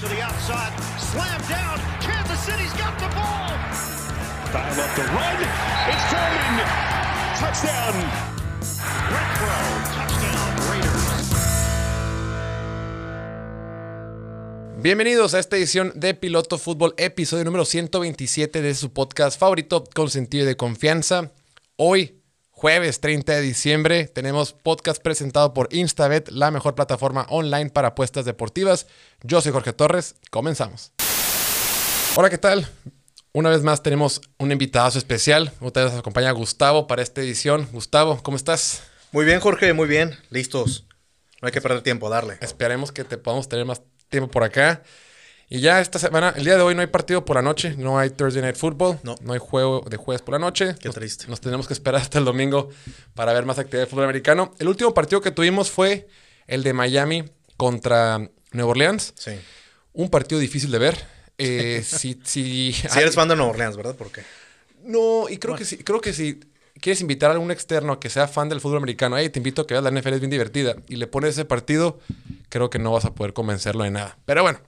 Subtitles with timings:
[0.00, 1.76] to the outside, slam down.
[2.00, 3.50] Kansas City's got the ball.
[4.52, 5.42] Dial up the run.
[5.90, 6.62] It's Foreman.
[7.34, 7.94] Touchdown.
[9.10, 9.58] Renfro,
[9.96, 11.18] touchdown Raiders.
[14.80, 20.10] Bienvenidos a esta edición de Piloto Fútbol, episodio número 127 de su podcast favorito con
[20.10, 21.32] sentido de confianza.
[21.74, 22.17] Hoy,
[22.58, 28.24] jueves 30 de diciembre, tenemos podcast presentado por Instabet, la mejor plataforma online para apuestas
[28.24, 28.88] deportivas.
[29.22, 30.90] Yo soy Jorge Torres, comenzamos.
[32.16, 32.68] Hola, ¿qué tal?
[33.32, 35.52] Una vez más tenemos un invitado especial.
[35.60, 37.68] Otra vez nos acompaña Gustavo para esta edición.
[37.70, 38.82] Gustavo, ¿cómo estás?
[39.12, 40.18] Muy bien, Jorge, muy bien.
[40.30, 40.88] Listos.
[41.40, 42.38] No hay que perder tiempo, darle.
[42.40, 44.82] Esperemos que te podamos tener más tiempo por acá.
[45.50, 47.98] Y ya esta semana, el día de hoy no hay partido por la noche, no
[47.98, 49.16] hay Thursday Night Football, No.
[49.32, 50.74] hay juego de jueves por la noche.
[50.78, 51.24] Qué triste.
[51.28, 52.68] Nos tenemos que esperar hasta el domingo
[53.14, 54.54] para ver más actividad de fútbol americano.
[54.58, 56.06] El último partido que tuvimos fue
[56.46, 57.24] el de Miami
[57.56, 59.14] contra Nueva Orleans.
[59.16, 59.32] Sí.
[59.94, 60.98] Un partido difícil de ver.
[61.38, 63.96] Eh, si, si, Si eres fan de Nueva Orleans, ¿verdad?
[63.96, 64.22] ¿Por qué?
[64.84, 66.40] No, y creo que sí, creo que si
[66.80, 69.66] quieres invitar a algún externo que sea fan del fútbol americano, hey, te invito a
[69.66, 71.98] que veas la NFL, es bien divertida, y le pones ese partido,
[72.48, 74.18] creo que no vas a poder convencerlo de nada.
[74.24, 74.60] Pero bueno,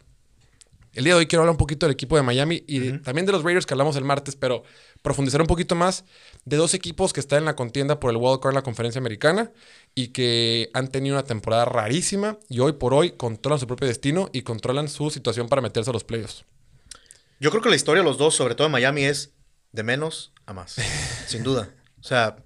[0.94, 3.26] el día de hoy quiero hablar un poquito del equipo de Miami y de- también
[3.26, 4.64] de los Raiders que hablamos el martes, pero
[5.02, 6.04] profundizar un poquito más
[6.44, 8.98] de dos equipos que están en la contienda por el Wild Card en la conferencia
[8.98, 9.52] americana
[9.94, 14.28] y que han tenido una temporada rarísima y hoy por hoy controlan su propio destino
[14.32, 16.44] y controlan su situación para meterse a los playoffs.
[17.38, 19.32] Yo creo que la historia de los dos, sobre todo en Miami, es
[19.72, 20.76] de menos a más.
[21.26, 21.72] sin duda.
[22.00, 22.36] O sea,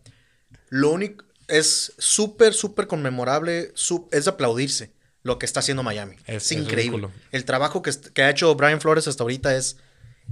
[0.69, 3.73] lo único es súper, súper conmemorable,
[4.13, 4.93] es aplaudirse
[5.25, 6.15] lo que está haciendo Miami.
[6.27, 7.09] Es- increíble.
[7.33, 7.91] El trabajo que,
[8.23, 9.79] ha hecho Brian Flores hasta ahorita es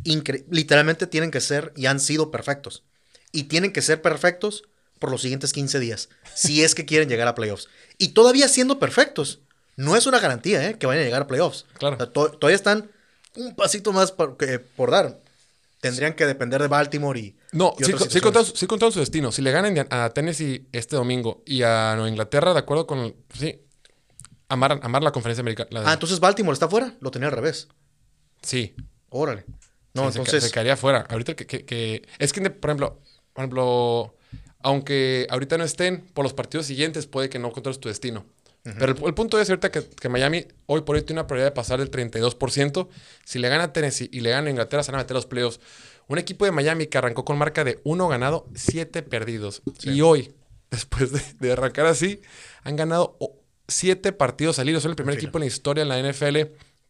[0.04, 0.46] increíble.
[0.52, 2.84] Literalmente tienen que ser y han sido perfectos.
[3.32, 4.64] Y tienen que ser perfectos
[4.98, 7.68] por los siguientes 15 días, si es que quieren llegar a playoffs.
[7.98, 9.40] Y todavía siendo perfectos,
[9.76, 10.78] no es una garantía ¿eh?
[10.78, 11.64] que vayan a llegar a playoffs.
[11.78, 11.96] Claro.
[11.96, 12.90] O sea, to- todavía están
[13.34, 14.36] un pasito más por,
[14.90, 15.20] dar.
[15.80, 17.34] Tendrían que depender de Baltimore y.
[17.50, 18.22] No, y sí, sí, situaciones.
[18.22, 19.32] contaron, sí contaron su destino.
[19.32, 23.16] Si le ganan a Tennessee este domingo y a Nueva Inglaterra, de acuerdo con.
[23.36, 23.61] Sí,
[24.52, 25.68] amar, amar la conferencia americana.
[25.72, 26.96] la- Ah, entonces Baltimore está fuera.
[27.00, 27.68] Lo tenía al revés.
[28.42, 28.74] sí.
[29.14, 29.44] Órale.
[29.94, 30.44] No, Sí, se entonces.
[30.44, 31.06] Se, caería fuera.
[31.10, 32.98] Ahorita que, que- que- Es que, por ejemplo,
[33.34, 34.16] por ejemplo,
[34.60, 38.24] aunque ahorita no estén, por los partidos siguientes puede que no controles tu destino.
[38.62, 41.50] Pero el, el punto es ahorita que, que Miami hoy por hoy tiene una probabilidad
[41.50, 42.88] de pasar del 32%.
[43.24, 45.26] Si le gana a Tennessee y le gana a Inglaterra, se van a meter los
[45.26, 45.60] playoffs.
[46.08, 49.62] Un equipo de Miami que arrancó con marca de uno ganado, siete perdidos.
[49.82, 50.32] Y hoy,
[50.70, 52.22] después de, de arrancar así,
[52.62, 53.16] han ganado
[53.68, 54.80] siete partidos al hilo.
[54.80, 56.38] Son el primer equipo en la historia en la NFL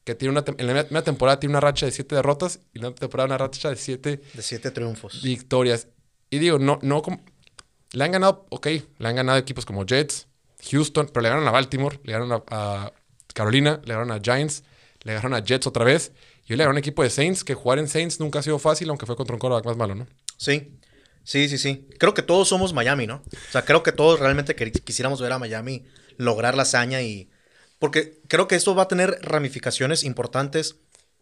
[0.05, 2.85] que tiene una, en la primera temporada tiene una racha de siete derrotas y en
[2.85, 5.23] la temporada una racha de siete De siete triunfos.
[5.23, 5.87] victorias.
[6.31, 7.21] Y digo, no, no, com-
[7.93, 8.67] le han ganado, ok,
[8.99, 10.27] le han ganado equipos como Jets,
[10.71, 12.93] Houston, pero le ganaron a Baltimore, le ganaron a, a
[13.35, 14.65] Carolina, le ganaron a Giants,
[15.03, 16.13] le ganaron a Jets otra vez.
[16.47, 18.43] Y hoy le ganaron a un equipo de Saints, que jugar en Saints nunca ha
[18.43, 20.07] sido fácil, aunque fue contra un quarterback más malo, ¿no?
[20.37, 20.79] Sí.
[21.23, 21.87] Sí, sí, sí.
[22.01, 23.17] Creo que todos somos Miami, ¿no?
[23.17, 25.85] O sea, creo que todos realmente quisiéramos ver a Miami
[26.19, 27.29] lograr la hazaña y.
[27.79, 30.77] Porque creo que esto va a tener ramificaciones importantes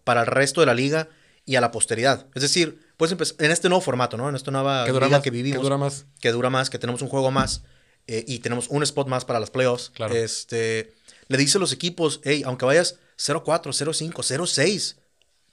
[0.04, 1.08] para el resto de la liga
[1.46, 2.26] y a la posteridad.
[2.34, 4.28] Es decir, pues empezar en este nuevo formato, ¿no?
[4.28, 5.24] En esta nueva ¿Qué dura liga más?
[5.24, 5.58] que vivimos.
[5.58, 6.06] ¿Qué dura más?
[6.20, 7.62] que dura más, que tenemos un juego más
[8.06, 9.90] eh, y tenemos un spot más para las playoffs.
[9.90, 10.14] Claro.
[10.14, 10.92] Este,
[11.28, 14.96] le dice a los equipos, hey, aunque vayas 0-4, 0-5, 0-6,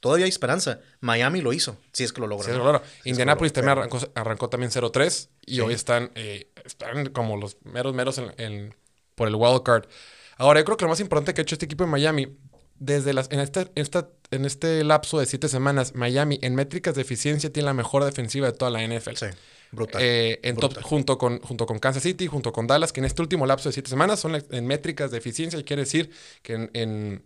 [0.02, 0.82] todavía hay esperanza.
[1.00, 2.54] Miami lo hizo, si es que lo logra.
[2.54, 2.80] Sí, claro.
[2.80, 7.08] Si es que Indianapolis lo también arrancó, arrancó también 0-3 y hoy están, eh, están
[7.12, 8.76] como los meros meros en- en-
[9.18, 9.86] por el wild card.
[10.38, 12.38] Ahora, yo creo que lo más importante que ha hecho este equipo de Miami,
[12.80, 16.94] desde las, en, esta, en esta- en este lapso de siete semanas, Miami en métricas
[16.94, 19.16] de eficiencia tiene la mejor defensiva de toda la NFL.
[19.16, 19.26] Sí,
[19.72, 20.00] brutal.
[20.04, 23.24] Eh, en top- junto, con, junto con Kansas City, junto con Dallas, que en este
[23.24, 26.12] último lapso de siete semanas son en métricas de eficiencia, y quiere decir
[26.44, 27.24] que en, en-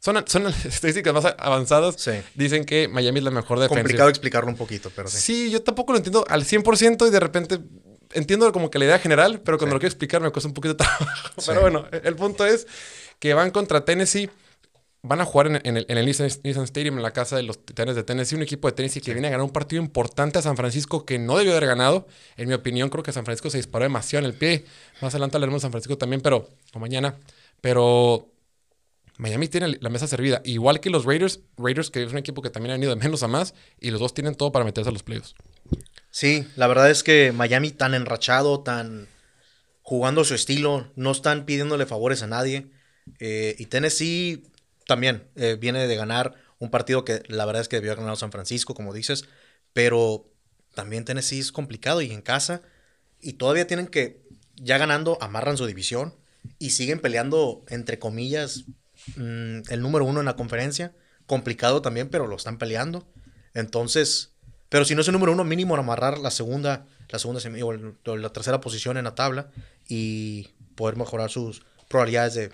[0.00, 1.94] son, son las estadísticas más avanzadas.
[1.98, 2.10] Sí.
[2.34, 3.82] Dicen que Miami es la mejor defensiva.
[3.82, 5.18] Complicado explicarlo un poquito, pero sí.
[5.18, 7.58] Sí, yo tampoco lo entiendo al 100% y de repente
[8.14, 10.74] entiendo como que la idea general, pero cuando lo quiero explicar me cuesta un poquito
[10.74, 11.04] de trabajo.
[11.46, 12.66] Pero bueno, el punto es
[13.18, 14.30] que van contra Tennessee.
[15.06, 17.42] Van a jugar en, en el, en el Nissan, Nissan Stadium, en la casa de
[17.42, 20.38] los Titanes de Tennessee, un equipo de Tennessee que viene a ganar un partido importante
[20.38, 22.06] a San Francisco que no debió haber ganado.
[22.38, 24.64] En mi opinión, creo que San Francisco se disparó demasiado en el pie.
[25.02, 27.16] Más adelante hablaremos de San Francisco también, pero, o mañana.
[27.60, 28.30] Pero
[29.18, 30.40] Miami tiene la mesa servida.
[30.44, 33.22] Igual que los Raiders, Raiders que es un equipo que también ha venido de menos
[33.22, 35.34] a más, y los dos tienen todo para meterse a los playoffs.
[36.14, 39.08] Sí, la verdad es que Miami tan enrachado, tan
[39.82, 42.70] jugando su estilo, no están pidiéndole favores a nadie.
[43.18, 44.46] Eh, y Tennessee
[44.86, 48.14] también eh, viene de ganar un partido que la verdad es que debió haber ganado
[48.14, 49.24] San Francisco, como dices,
[49.72, 50.30] pero
[50.72, 52.62] también Tennessee es complicado y en casa.
[53.20, 54.22] Y todavía tienen que,
[54.54, 56.14] ya ganando, amarran su división
[56.60, 58.66] y siguen peleando, entre comillas,
[59.16, 60.94] mm, el número uno en la conferencia.
[61.26, 63.04] Complicado también, pero lo están peleando.
[63.52, 64.33] Entonces,
[64.74, 67.40] pero si no es el número uno, mínimo amarrar la segunda, la segunda
[68.06, 69.48] o la tercera posición en la tabla
[69.88, 72.50] y poder mejorar sus probabilidades de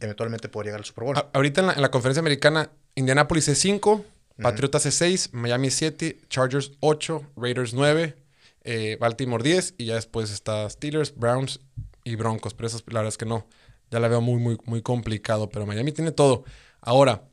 [0.00, 1.18] eventualmente poder llegar al Super Bowl.
[1.18, 4.02] A- ahorita en la, en la conferencia americana, Indianapolis es 5,
[4.40, 8.16] Patriotas es 6, Miami 7, Chargers 8, Raiders 9,
[8.64, 11.60] eh, Baltimore 10 y ya después está Steelers, Browns
[12.04, 12.54] y Broncos.
[12.54, 13.46] Pero eso la verdad es que no.
[13.90, 15.50] Ya la veo muy, muy, muy complicado.
[15.50, 16.44] Pero Miami tiene todo.
[16.80, 17.24] Ahora,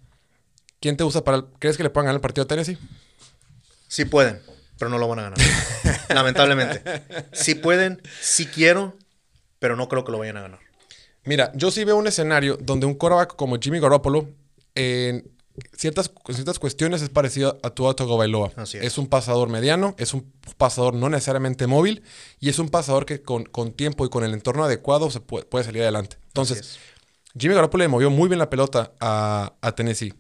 [0.81, 2.77] ¿quién te usa para el- ¿Crees que le puedan ganar el partido a Tennessee?
[3.87, 4.41] Sí pueden,
[4.77, 5.39] pero no lo van a ganar.
[6.09, 6.81] Lamentablemente.
[7.33, 8.95] Sí pueden, sí quiero,
[9.59, 10.59] pero no creo que lo vayan a ganar.
[11.23, 14.29] Mira, yo sí veo un escenario donde un quarterback como Jimmy Garoppolo
[14.75, 15.29] en
[15.75, 18.51] ciertas, ciertas cuestiones es parecido a Tua Tagovailoa.
[18.55, 18.85] Así es.
[18.85, 18.97] es.
[18.97, 22.03] un pasador mediano, es un pasador no necesariamente móvil
[22.39, 25.45] y es un pasador que con, con tiempo y con el entorno adecuado se puede,
[25.45, 26.17] puede salir adelante.
[26.27, 26.79] Entonces,
[27.37, 30.13] Jimmy Garoppolo le movió muy bien la pelota a, a Tennessee.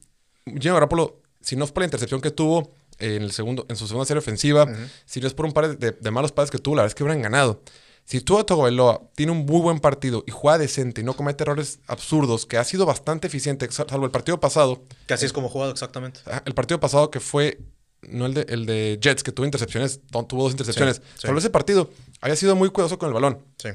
[0.45, 3.87] Jimmy Garoppolo, si no es por la intercepción que tuvo en, el segundo, en su
[3.87, 4.67] segunda serie ofensiva,
[5.05, 6.95] si no es por un par de, de malos pases que tuvo, la verdad es
[6.95, 7.61] que hubieran ganado.
[8.05, 11.79] Si Tua Tagovailoa tiene un muy buen partido y juega decente y no comete errores
[11.87, 15.49] absurdos, que ha sido bastante eficiente, sal- salvo el partido pasado, Que así es como
[15.49, 16.21] jugado exactamente.
[16.45, 17.59] el partido pasado que fue,
[18.03, 21.21] no el de, el de Jets, que tuvo intercepciones, tuvo dos intercepciones, Sí, sí.
[21.27, 21.89] salvo ese partido,
[22.21, 23.39] había sido muy cuidadoso con el balón.
[23.57, 23.69] Sí.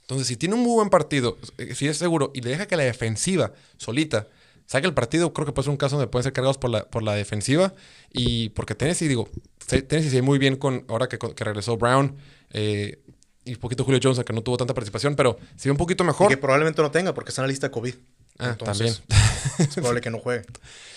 [0.00, 2.76] Entonces, si tiene un muy buen partido, eh, si es seguro, y le deja que
[2.76, 4.26] la defensiva solita
[4.66, 6.84] saque el partido, creo que puede ser un caso donde pueden ser cargados por la,
[6.84, 7.74] por la defensiva.
[8.12, 9.28] Y porque Tennessee, digo,
[9.66, 12.16] se- Tennessee se ve muy bien con ahora que, que regresó Brown
[12.50, 12.98] eh,
[13.44, 16.02] y un poquito Julio Jones, que no tuvo tanta participación, pero se ve un poquito
[16.04, 16.28] Y mejor.
[16.28, 17.94] que probablemente no tenga porque está en la lista de COVID.
[18.38, 19.20] Ah, Entonces, también.
[19.68, 20.44] Es probable que no juegue.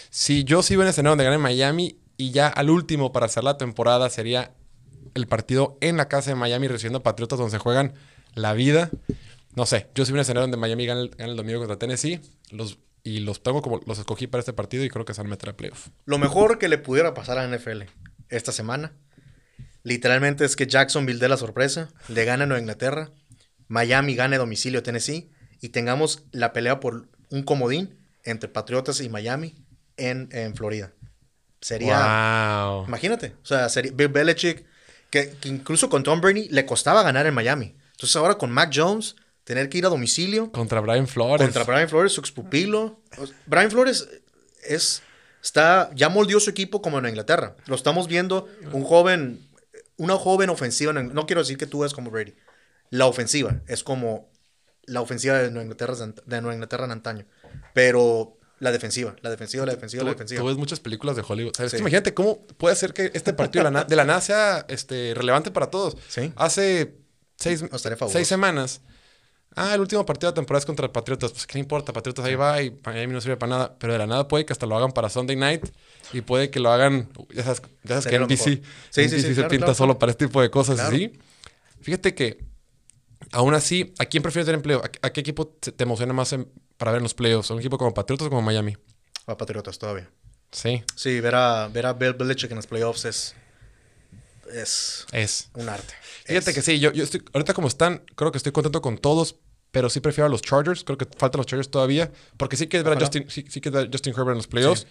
[0.09, 3.57] Si yo veo en escenario donde gane Miami y ya al último para hacer la
[3.57, 4.51] temporada sería
[5.13, 7.93] el partido en la casa de Miami recibiendo a Patriotas donde se juegan
[8.33, 8.89] la vida.
[9.55, 12.19] No sé, yo veo un escenario donde Miami gane el, gane el domingo contra Tennessee
[12.51, 15.23] los, y los tengo como los escogí para este partido y creo que se a
[15.23, 15.87] meter a playoff.
[16.05, 17.83] Lo mejor que le pudiera pasar a NFL
[18.29, 18.93] esta semana,
[19.83, 23.11] literalmente es que Jacksonville dé la sorpresa, le gane a Nueva Inglaterra,
[23.67, 25.31] Miami gane domicilio a Tennessee
[25.61, 29.55] y tengamos la pelea por un comodín entre Patriotas y Miami
[29.97, 30.93] en, en Florida.
[31.61, 32.85] Sería, ¡Wow!
[32.87, 34.65] imagínate, o sea, sería Bill Belichick,
[35.09, 37.75] que, que incluso con Tom Brady le costaba ganar en Miami.
[37.91, 39.15] Entonces ahora con Mac Jones,
[39.49, 41.41] tener que ir a domicilio Contra Brian Flores.
[41.43, 42.99] contra Brian Flores, su expupilo.
[43.47, 44.07] Brian Flores
[44.63, 45.01] es,
[45.41, 47.55] está, ya moldeó su equipo como en Inglaterra.
[47.65, 49.39] Lo estamos viendo, un joven,
[49.97, 50.91] una joven ofensiva.
[50.91, 52.35] en- No quiero decir que tú eres como Brady.
[52.91, 54.29] La ofensiva es como
[54.83, 57.25] la ofensiva de Nueva Inglaterra, de Nueva Inglaterra en antaño.
[57.73, 60.41] Pero la defensiva, la defensiva, la defensiva, la defensiva.
[60.41, 61.53] tú ves muchas películas de Hollywood.
[61.57, 61.71] ¿sabes?
[61.71, 61.77] Sí.
[61.79, 65.49] Imagínate cómo puede ser que este partido de la, na- de la sea este, relevante
[65.49, 65.97] para todos.
[66.07, 66.31] Sí.
[66.35, 66.93] Hace
[67.35, 67.63] seis,
[68.11, 68.81] seis semanas.
[69.61, 71.31] Ah, el último partido de la temporada es contra Patriotas.
[71.33, 71.91] Pues, ¿qué importa?
[71.91, 73.75] Patriotas ahí va y Miami no sirve para nada.
[73.77, 75.65] Pero de la nada puede que hasta lo hagan para Sunday night
[76.13, 77.09] y puede que lo hagan.
[77.33, 78.65] Ya sabes, ya sabes que NBC, mejor.
[78.89, 80.95] Sí, sí, sí, se claro, pinta claro, solo para este tipo de cosas Claro.
[80.95, 81.11] así.
[81.81, 82.39] Fíjate que,
[83.33, 84.81] aún así, ¿a quién prefieres ver empleo?
[84.83, 87.51] ¿A, a qué equipo te, te emociona más en- para ver en los playoffs?
[87.51, 88.77] ¿A un equipo como Patriotas o como Miami?
[89.27, 90.09] A Patriotas todavía.
[90.51, 93.35] Sí, Sí, ver a, ver a Bill Belichick en los playoffs es,
[94.51, 95.49] es es.
[95.53, 95.93] un arte.
[96.25, 98.97] Fíjate Es- que sí, yo, yo estoy, ahorita como están, creo que estoy contento con
[98.97, 99.35] todos,
[99.71, 100.83] pero sí prefiero a los Chargers.
[100.83, 103.05] Creo que faltan los Chargers todavía, porque sí que ver a Ojalá.
[103.05, 104.87] Justin, sí, sí que ver a Justin Herbert en los playoffs.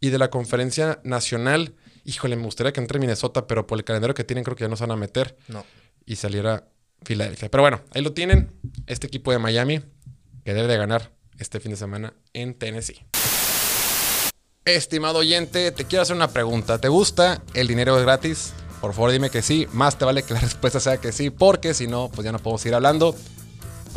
[0.00, 1.74] Y de la conferencia nacional,
[2.04, 4.68] híjole, me gustaría que entre Minnesota, pero por el calendario que tienen, creo que ya
[4.68, 5.64] no se van a meter No.
[6.04, 6.68] y saliera
[7.02, 7.50] Filadelfia.
[7.50, 8.52] Pero bueno, ahí lo tienen,
[8.86, 9.80] este equipo de Miami,
[10.44, 13.06] que debe de ganar este fin de semana en Tennessee.
[14.64, 16.78] Estimado oyente, te quiero hacer una pregunta.
[16.80, 18.52] ¿Te gusta el dinero gratis?
[18.80, 19.66] Por favor, dime que sí.
[19.72, 22.38] Más te vale que la respuesta sea que sí, porque si no, pues ya no
[22.40, 23.14] podemos seguir hablando.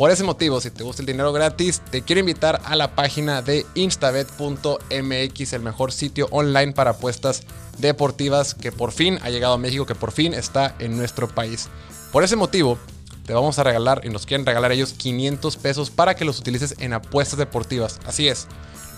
[0.00, 3.42] Por ese motivo, si te gusta el dinero gratis, te quiero invitar a la página
[3.42, 7.42] de instabet.mx, el mejor sitio online para apuestas
[7.76, 11.68] deportivas que por fin ha llegado a México, que por fin está en nuestro país.
[12.12, 12.78] Por ese motivo,
[13.26, 16.76] te vamos a regalar y nos quieren regalar ellos 500 pesos para que los utilices
[16.78, 18.00] en apuestas deportivas.
[18.06, 18.46] Así es.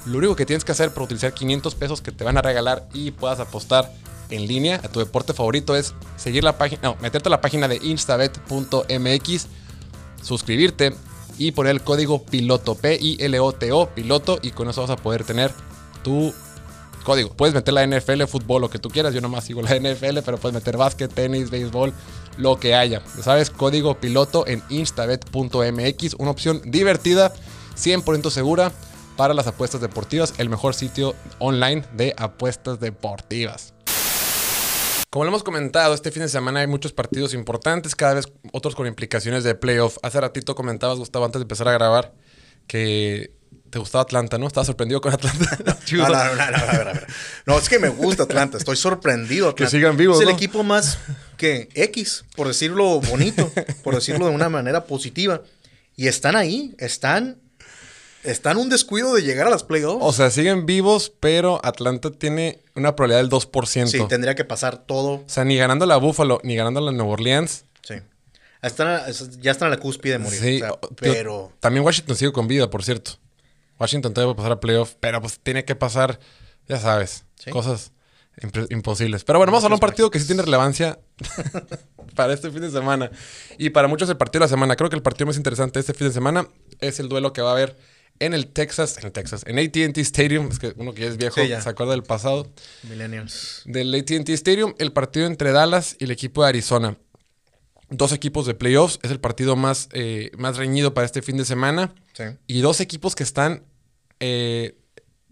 [0.06, 2.86] Lo único que tienes que hacer para utilizar 500 pesos que te van a regalar
[2.94, 3.92] y puedas apostar
[4.30, 7.66] en línea a tu deporte favorito es seguir la página, no, meterte a la página
[7.66, 9.48] de instabet.mx,
[10.22, 10.94] suscribirte
[11.38, 15.50] y poner el código piloto, P-I-L-O-T-O, piloto, y con eso vas a poder tener
[16.02, 16.32] tu
[17.02, 17.30] código.
[17.30, 19.14] Puedes meter la NFL, fútbol, lo que tú quieras.
[19.14, 21.92] Yo nomás sigo la NFL, pero puedes meter básquet, tenis, béisbol,
[22.38, 23.02] lo que haya.
[23.16, 27.32] Ya sabes, código piloto en instabet.mx, una opción divertida,
[27.76, 28.72] 100% segura
[29.16, 33.74] para las apuestas deportivas, el mejor sitio online de apuestas deportivas.
[35.12, 38.74] Como lo hemos comentado, este fin de semana hay muchos partidos importantes, cada vez otros
[38.74, 39.98] con implicaciones de playoff.
[40.02, 42.14] Hace ratito comentabas, Gustavo, antes de empezar a grabar,
[42.66, 43.30] que
[43.68, 44.46] te gustaba Atlanta, ¿no?
[44.46, 45.58] Estabas sorprendido con Atlanta.
[45.92, 46.06] No,
[47.44, 48.56] no, es que me gusta Atlanta.
[48.56, 49.50] Estoy sorprendido.
[49.50, 49.70] Atlanta.
[49.70, 50.96] sigan vivos, Es el equipo más
[51.36, 53.52] que X, por decirlo bonito,
[53.84, 55.42] por decirlo de una manera positiva.
[55.94, 57.41] Y están ahí, están,
[58.22, 59.98] están un descuido de llegar a las playoffs.
[60.04, 63.86] O sea, siguen vivos, pero Atlanta tiene una probabilidad del 2%.
[63.86, 65.14] sí, tendría que pasar todo.
[65.14, 67.64] O sea, ni ganando la Buffalo, ni ganando la Nueva Orleans.
[67.82, 67.94] Sí.
[68.62, 69.00] Están
[69.40, 70.38] ya están a la cúspide de morir.
[70.40, 73.12] Sí, o sea, o- pero También Washington sigue con vida, por cierto.
[73.80, 76.20] Washington todavía va a pasar a playoff, pero pues tiene que pasar,
[76.68, 77.50] ya sabes, Sí.
[77.50, 77.90] cosas
[78.70, 79.24] imposibles.
[79.24, 80.98] Pero bueno, vamos a hablar de un partido que sí tiene relevancia
[82.14, 83.10] para este fin de semana.
[83.58, 84.76] Y para muchos el partido de la semana.
[84.76, 86.46] Creo que el partido más interesante de este fin de semana
[86.80, 87.76] es el duelo que va a haber
[88.24, 90.48] en el Texas, en el Texas, en AT&T Stadium.
[90.50, 91.60] Es que uno que ya es viejo Sí, ya.
[91.60, 92.50] se acuerda del pasado.
[92.88, 93.62] Millennials.
[93.64, 96.96] Del AT&T Stadium, el partido entre Dallas y el equipo de Arizona.
[97.90, 98.98] Dos equipos de playoffs.
[99.02, 101.94] Es el partido más, eh, más reñido para este fin de semana.
[102.14, 102.24] Sí.
[102.46, 103.64] Y dos equipos que están
[104.20, 104.78] eh,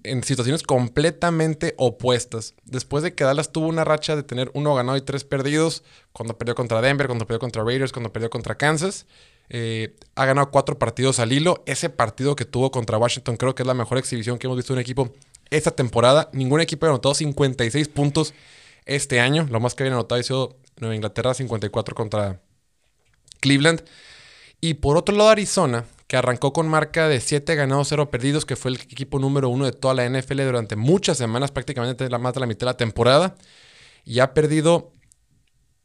[0.03, 2.55] en situaciones completamente opuestas.
[2.65, 6.37] Después de que Dallas tuvo una racha de tener uno ganado y tres perdidos, cuando
[6.39, 9.07] perdió contra Denver, cuando perdió contra Raiders, cuando perdió contra Kansas,
[9.51, 11.63] eh, ha ganado cuatro partidos al hilo.
[11.67, 14.73] Ese partido que tuvo contra Washington creo que es la mejor exhibición que hemos visto
[14.73, 15.13] de un equipo
[15.51, 16.31] esta temporada.
[16.33, 18.33] Ningún equipo ha anotado 56 puntos
[18.87, 19.47] este año.
[19.51, 22.41] Lo más que habían anotado ha sido Nueva Inglaterra 54 contra
[23.41, 23.83] Cleveland.
[24.61, 28.57] Y por otro lado, Arizona, que arrancó con marca de 7 ganados, 0 perdidos, que
[28.57, 32.41] fue el equipo número uno de toda la NFL durante muchas semanas, prácticamente más de
[32.41, 33.37] la mitad de la temporada,
[34.05, 34.93] y ha perdido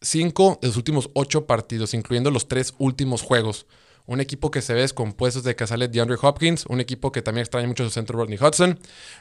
[0.06, 3.66] 5 de los últimos 8 partidos, incluyendo los 3 últimos juegos.
[4.08, 7.42] Un equipo que se ve descompuesto de que sale DeAndre Hopkins, un equipo que también
[7.42, 8.80] extraña mucho su centro Rodney Hudson,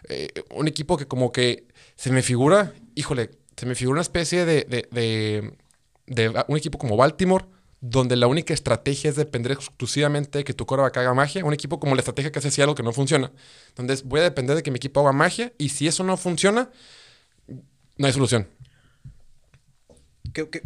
[0.08, 4.44] eh, un equipo que como que se me figura, híjole, se me figura una especie
[4.44, 5.54] de, de- de-
[6.06, 7.46] de un equipo como Baltimore,
[7.80, 11.44] donde la única estrategia es depender exclusivamente de que tu coreback haga magia.
[11.44, 13.30] Un equipo como la estrategia que hace Seattle que no funciona.
[13.76, 16.16] Donde es, voy a depender de que mi equipo haga magia y si eso no
[16.16, 16.70] funciona,
[17.96, 18.48] no hay solución.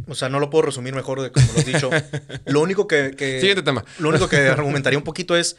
[0.07, 1.91] O sea, no lo puedo resumir mejor de como lo has dicho.
[2.47, 3.85] Lo único que, que- Siguiente tema.
[3.99, 5.57] Lo único que argumentaría un poquito es.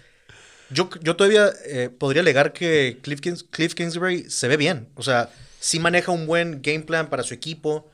[0.71, 4.87] Yo, yo todavía eh, podría alegar que Cliff, Kings- Cliff Kingsbury se ve bien.
[4.95, 7.89] O sea, sí maneja un buen game plan para su equipo.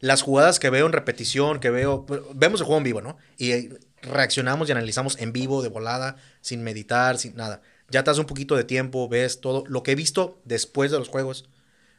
[0.00, 2.06] Las jugadas que veo en repetición, que veo.
[2.34, 3.16] Vemos el juego en vivo, ¿no?
[3.36, 3.70] Y eh,
[4.02, 7.62] reaccionamos y analizamos en vivo, de volada, sin meditar, sin nada.
[7.90, 9.64] Ya te das un poquito de tiempo, ves todo.
[9.66, 11.48] Lo que he visto después de los juegos,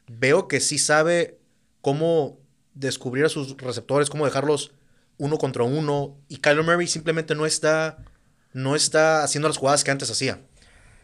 [0.08, 1.38] veo que sí sabe
[1.82, 2.40] cómo
[2.74, 4.72] descubrir a sus receptores, cómo dejarlos
[5.18, 6.18] uno contra uno.
[6.28, 7.98] Y Kyler Murray simplemente no está,
[8.54, 10.42] no está haciendo las jugadas que antes hacía.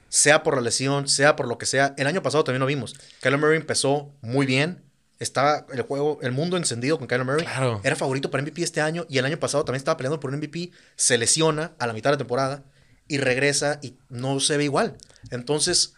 [0.10, 1.94] Sea por la lesión, sea por lo que sea.
[1.98, 2.96] El año pasado también lo vimos.
[3.22, 4.84] Kyler Murray empezó muy bien.
[5.20, 7.46] Estaba el juego, el mundo encendido con Kyler Murray.
[7.46, 7.82] Claro.
[7.84, 10.38] Era favorito para MVP este año y el año pasado también estaba peleando por un
[10.38, 10.72] MVP.
[10.96, 12.64] Se lesiona a la mitad de la temporada
[13.08, 14.98] y regresa y no se ve igual.
[15.32, 15.96] Entonces,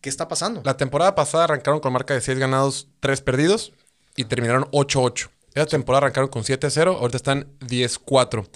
[0.00, 0.62] ¿qué está pasando?
[0.64, 3.72] La temporada pasada arrancaron con marca de 6 ganados, 3 perdidos
[4.16, 5.28] y terminaron 8-8.
[5.54, 8.46] Esta temporada arrancaron con 7-0, ahorita están 10-4.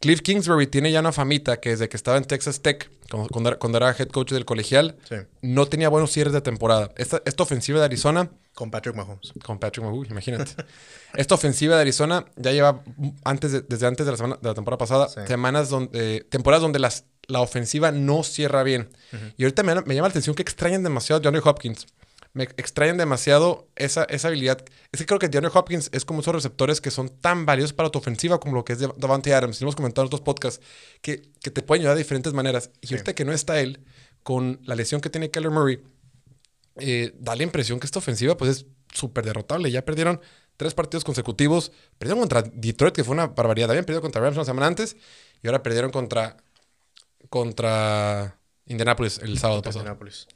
[0.00, 2.90] Cliff Kingsbury tiene ya una famita que desde que estaba en Texas Tech,
[3.30, 5.14] cuando, cuando era- head coach del colegial, Sí.
[5.40, 6.90] no tenía buenos cierres de temporada.
[6.96, 9.32] Esta, esta ofensiva de Arizona Con Patrick Mahomes.
[9.42, 10.52] con Patrick Mahomes, imagínate.
[11.14, 12.82] Esta ofensiva de Arizona ya lleva
[13.24, 15.20] antes de- desde antes de la, semana, de la temporada pasada Sí.
[15.26, 18.90] semanas donde eh, temporadas donde las, la ofensiva no cierra bien.
[19.38, 21.86] Y ahorita me, me llama la atención que extrañan demasiado a DeAndre Hopkins.
[22.34, 24.64] Me extrañan demasiado esa, esa habilidad.
[24.90, 27.90] Es que creo que DeAndre Hopkins es como esos receptores que son tan valiosos para
[27.90, 29.58] tu ofensiva como lo que es Dav- Davante Adams.
[29.58, 30.60] Y lo hemos comentado en otros podcasts
[31.00, 32.70] que, que te pueden ayudar de diferentes maneras.
[32.80, 33.84] Y ahorita que no está él,
[34.24, 35.80] con la lesión que tiene Keller Murray,
[36.76, 39.70] eh, da la impresión que esta ofensiva pues es súper derrotable.
[39.70, 40.20] Ya perdieron
[40.56, 41.70] tres partidos consecutivos.
[41.98, 43.70] Perdieron contra Detroit, que fue una barbaridad.
[43.70, 44.96] Habían perdido contra Rams una semana antes
[45.40, 46.36] y ahora perdieron contra,
[47.28, 49.82] contra Indianapolis el sábado pasado.
[49.82, 50.26] Indianapolis.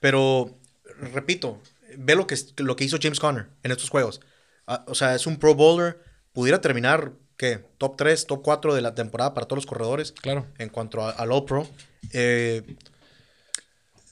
[0.00, 0.58] Pero,
[1.00, 1.60] repito,
[1.96, 4.20] ve lo que, lo que hizo James Conner en estos juegos.
[4.66, 5.98] Ah, o sea, es un Pro Bowler.
[6.32, 7.64] Pudiera terminar, ¿qué?
[7.78, 10.12] Top 3, top 4 de la temporada para todos los corredores.
[10.12, 10.46] Claro.
[10.58, 11.68] En cuanto al All Pro.
[12.12, 12.76] Eh,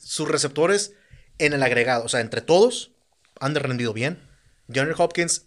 [0.01, 0.95] sus receptores
[1.39, 2.93] en el agregado, o sea, entre todos,
[3.41, 4.19] han rendido bien.
[4.75, 5.47] Johnny Hopkins,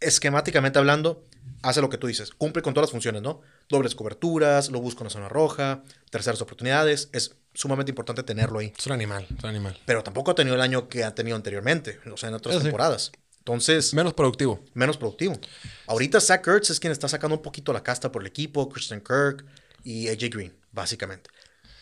[0.00, 1.24] esquemáticamente hablando,
[1.62, 2.30] hace lo que tú dices.
[2.30, 3.40] Cumple con todas las funciones, ¿no?
[3.68, 7.08] Dobles coberturas, lo busca en la zona roja, terceras oportunidades.
[7.12, 8.72] Es sumamente importante tenerlo ahí.
[8.78, 9.78] Es un animal, es un animal.
[9.86, 12.60] Pero tampoco ha tenido el año que ha tenido anteriormente, o sea, en otras Eso
[12.60, 12.64] sí.
[12.66, 13.12] temporadas.
[13.38, 14.62] Entonces, Menos productivo.
[14.74, 15.38] menos productivo.
[15.86, 19.00] Ahorita Zach Ertz es quien está sacando un poquito la casta por el equipo, Christian
[19.00, 19.44] Kirk
[19.82, 21.30] y AJ Green, básicamente.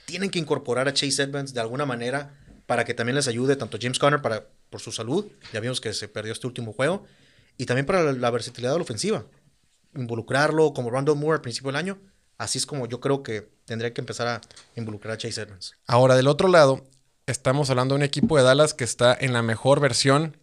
[0.06, 3.76] Tienen que incorporar a Chase Edmonds de alguna manera para que también les ayude tanto
[3.80, 7.04] James Conner para, por su salud, ya vimos que se perdió este último juego,
[7.56, 9.24] y también para la, la versatilidad de la ofensiva.
[9.94, 11.98] Involucrarlo como Randall Moore al principio del año,
[12.36, 14.40] Así es como yo creo que tendría que empezar a
[14.76, 15.74] involucrar a Chase Edmonds.
[15.88, 16.84] Ahora, del otro lado,
[17.26, 20.36] estamos hablando de un equipo de Dallas que está en la mejor versión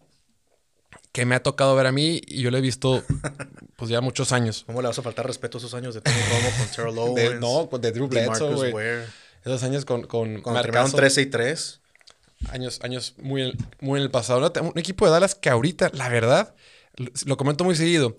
[1.14, 3.02] que me ha tocado ver a mí y yo lo he visto
[3.78, 4.64] pues ya muchos años.
[4.66, 7.16] ¿Cómo le vas a faltar respeto a esos años de Tony Romo con Terrell Owens?
[7.16, 8.74] De, no, de Drew Bledsoe.
[8.74, 9.06] Ware.
[9.46, 10.98] Esos años con, con Cuando terminaron Marcazo.
[10.98, 11.82] 13 y 3.
[12.50, 14.52] años, años muy, en- muy en el pasado.
[14.62, 16.56] Un equipo de Dallas que ahorita, la verdad,
[17.26, 18.18] lo comento muy seguido.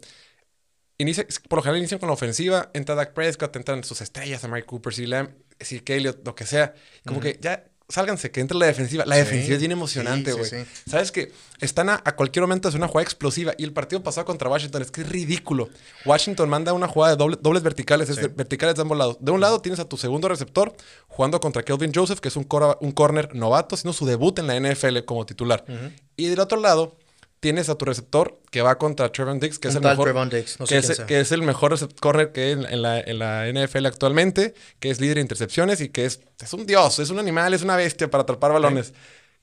[0.98, 4.48] Inicia, por lo general inician con la ofensiva, entra Dak Prescott, entran sus estrellas, a
[4.48, 5.06] Mike Cooper, C.
[5.06, 5.28] Lamb,
[5.62, 6.74] Zeke Elliott, lo que sea.
[7.06, 9.04] Como que ya sálganse, que entre la defensiva.
[9.06, 10.44] La Sí, defensiva es bien emocionante, güey.
[10.48, 10.90] sí, sí.
[10.90, 13.52] Sabes que están a, a cualquier momento hacer una jugada explosiva.
[13.58, 15.68] Y el partido pasado contra Washington es que es ridículo.
[16.06, 19.18] Washington manda una jugada de doble- dobles verticales, es verticales de ambos lados.
[19.20, 20.74] De un lado tienes a tu segundo receptor
[21.08, 24.46] jugando contra Kelvin Joseph, que es un, cora- un corner novato, haciendo su debut en
[24.46, 25.64] la NFL como titular.
[26.16, 26.96] Y del otro lado
[27.46, 30.08] tienes a tu receptor que va contra Trevon Diggs, que es el mejor.
[30.58, 31.06] No sé que, quién es, sea.
[31.06, 34.52] que es el mejor recep- corner que hay en, en la, en la NFL actualmente,
[34.80, 37.62] que es líder de intercepciones y que es, es un dios, es un animal, es
[37.62, 38.92] una bestia para atrapar balones.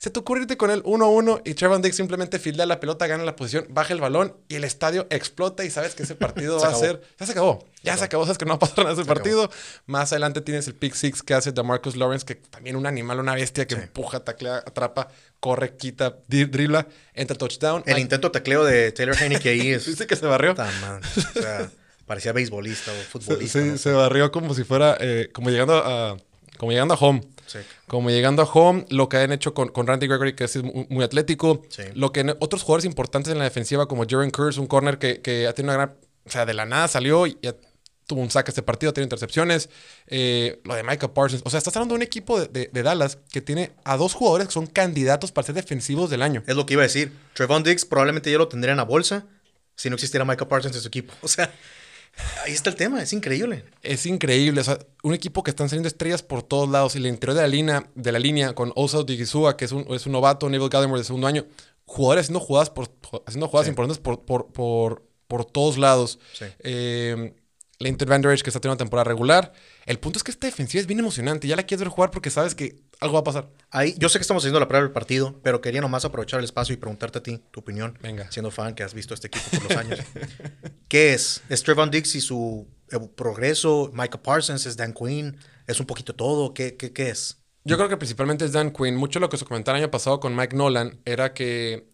[0.04, 3.24] Se te ocurre irte con él 1-1 y Trevon Diggs simplemente fildea la pelota, gana
[3.24, 6.68] la posición, baja el balón y el estadio explota y sabes que ese partido va
[6.68, 7.00] a ser...
[7.18, 7.66] Ya se acabó.
[7.82, 8.24] Ya se acabó.
[8.26, 9.50] Sabes que no va a pasar nada ese partido.
[9.86, 13.18] Más adelante tienes el pick six que hace de Marcus Lawrence, que también un animal,
[13.18, 15.08] una bestia que empuja, taclea, atrapa,
[15.40, 17.82] corre, quita, dribla, entra touchdown.
[17.86, 19.86] El Ay, intento de tacleo de Taylor Heineke ahí es.
[19.86, 20.54] Dice que se barrió.
[20.54, 21.00] Madre.
[21.34, 21.70] O sea,
[22.04, 23.78] parecía beisbolista o futbolista.
[23.78, 26.18] Se barrió como si fuera, eh, como llegando a,
[26.58, 27.22] como llegando a home.
[27.46, 27.58] Sí.
[27.86, 30.86] Como llegando a home, lo que han hecho con, con Randy Gregory, que es muy,
[30.90, 31.62] muy atlético.
[31.68, 31.82] Sí.
[31.94, 35.46] Lo que otros jugadores importantes en la defensiva, como Jaren Kurz, un corner que, que
[35.46, 35.96] ha tenido una gran.
[36.26, 37.54] O sea, de la nada salió y ya
[38.06, 39.68] tuvo un saque este partido, tiene intercepciones.
[40.06, 41.42] Eh, lo de Micah Parsons.
[41.44, 44.14] O sea, estás hablando de un equipo de, de- de Dallas que tiene a dos
[44.14, 46.42] jugadores que son candidatos para ser defensivos del año.
[46.46, 47.12] Es lo que iba a decir.
[47.34, 49.26] Trevon Diggs probablemente ya lo tendrían a bolsa
[49.76, 51.12] si no existiera Michael Parsons en su equipo.
[51.22, 51.50] O sea,
[52.44, 53.02] ahí está el tema.
[53.02, 53.64] Es increíble.
[53.82, 57.06] Es increíble, o sea, un equipo que están saliendo estrellas por todos lados y el
[57.06, 60.12] interior de la línea, de la línea con Osa Digizua, que es un, es un
[60.12, 61.46] novato, Neville Gallimore de segundo año,
[61.86, 62.90] jugadores haciendo jugadas por
[63.26, 63.70] haciendo jugadas Sí.
[63.70, 66.18] importantes por, por, por, por todos lados.
[66.32, 66.44] Sí.
[66.60, 67.34] Eh,
[67.80, 69.52] Linton Van Der Esch, que está teniendo una temporada regular.
[69.84, 71.48] El punto es que esta defensiva es bien emocionante.
[71.48, 73.48] Ya la quieres ver jugar porque sabes que algo va a pasar.
[73.70, 76.44] Ahí, yo sé que estamos haciendo la prueba del partido, pero quería nomás aprovechar el
[76.44, 77.98] espacio y preguntarte a ti tu opinión.
[78.02, 78.30] Venga.
[78.30, 80.00] Siendo fan que has visto este equipo por los años.
[80.88, 81.42] ¿Qué es?
[81.48, 83.90] ¿Es Trevon Diggs y su eh, progreso?
[83.92, 84.66] ¿Michael Parsons?
[84.66, 85.36] ¿Es Dan Quinn?
[85.66, 86.54] ¿Es un poquito todo?
[86.54, 87.38] ¿Qué, qué, qué es?
[87.64, 88.96] Yo creo que principalmente es Dan Quinn.
[88.96, 91.88] Mucho de lo que se comentaba el año pasado con Mike Nolan era que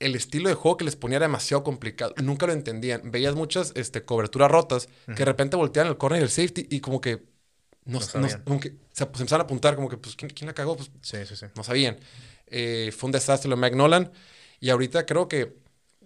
[0.00, 2.12] el estilo de juego que les ponía era demasiado complicado.
[2.22, 3.10] Nunca lo entendían.
[3.10, 6.80] Veías muchas este, coberturas rotas que de repente volteaban el corner y el safety y
[6.80, 7.22] como que
[7.84, 8.42] no, No no- sabían.
[8.44, 10.76] como que se, se empezaron a apuntar como que pues ¿quién, quién la cagó?
[10.76, 11.46] Pues Sí, sí, sí.
[11.56, 11.98] no sabían.
[12.46, 14.12] Eh, fue un desastre lo de Mike Nolan
[14.60, 15.56] y ahorita creo que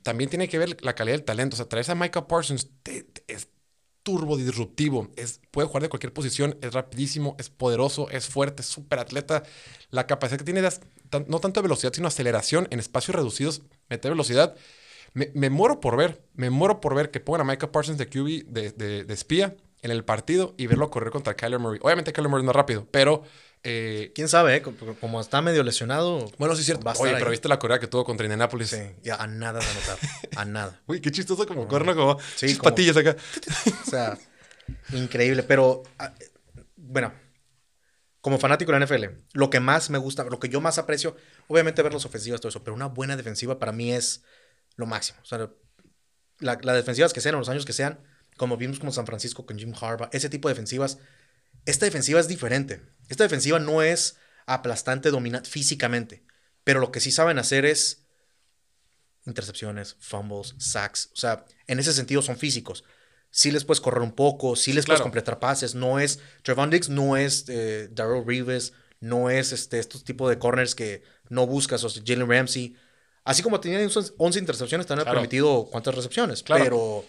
[0.03, 1.55] también tiene que ver la calidad del talento.
[1.55, 3.49] O sea, traes a Micah Parsons te- te- es
[4.03, 5.11] turbo disruptivo.
[5.17, 9.43] Es, puede jugar de cualquier posición, es rapidísimo, es poderoso, es fuerte, es súper atleta.
[9.91, 10.71] La capacidad que tiene de
[11.11, 14.55] tan- no tanto de velocidad, sino aceleración en espacios reducidos, meter velocidad.
[15.15, 18.07] Me, me muero por ver, me muero por ver que pongan a Micah Parsons de
[18.09, 21.79] QB, de, de- de espía, en el partido y verlo correr contra Kyler Murray.
[21.83, 23.23] Obviamente Kyler Murray es más rápido, pero...
[23.63, 24.57] eh, ¿Quién sabe?
[24.57, 24.63] eh?
[25.01, 26.31] Como- está medio lesionado.
[26.39, 26.89] bueno, sí es cierto.
[26.99, 27.17] Oye, ahí.
[27.19, 28.71] pero viste la correa que tuvo contra Indianapolis.
[28.71, 29.99] Sí, ya a nada de anotar.
[30.37, 30.81] A nada.
[30.87, 33.17] Uy, qué chistoso como corno, como Sí, como- patillas acá.
[33.87, 34.19] O sea,
[34.93, 35.43] increíble.
[35.43, 36.13] Pero, ah,
[36.77, 37.13] bueno,
[38.21, 41.17] como fanático de la NFL, lo que más me gusta, lo que yo más aprecio,
[41.49, 44.23] obviamente ver las ofensivas, todo eso, pero una buena defensiva para mí es
[44.77, 45.19] lo máximo.
[45.23, 45.39] O sea,
[46.41, 48.01] la- las defensivas que sean, en los años que sean,
[48.37, 50.99] como vimos como San Francisco con Jim Harbaugh, ese tipo de defensivas,
[51.65, 52.83] esta defensiva es diferente.
[53.09, 56.25] Esta defensiva no es aplastante, dominante físicamente,
[56.65, 58.03] pero lo que sí saben hacer es
[59.25, 61.11] intercepciones, fumbles, sacks.
[61.13, 62.85] O sea, en ese sentido son físicos.
[63.31, 65.05] Sí les puedes correr un poco, sí les puedes Claro.
[65.07, 65.75] completar pases.
[65.75, 66.21] No es.
[66.43, 71.03] Trevon Diggs no es eh, Darrell Reeves, no es este, estos tipos de corners que
[71.29, 72.77] no buscas, o sea, Jalen Ramsey.
[73.25, 75.19] Así como tenían 11 intercepciones, también Claro.
[75.19, 76.43] ha permitido cuántas recepciones.
[76.45, 76.63] Claro.
[76.65, 77.05] Pero,